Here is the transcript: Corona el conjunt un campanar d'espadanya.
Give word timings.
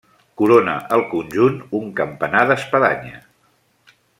Corona 0.41 0.73
el 0.95 1.03
conjunt 1.11 1.59
un 1.81 1.93
campanar 2.01 2.41
d'espadanya. 2.53 3.25